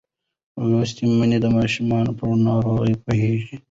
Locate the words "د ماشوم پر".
1.41-2.29